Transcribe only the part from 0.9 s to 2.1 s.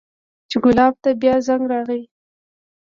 ته بيا زنګ راغى.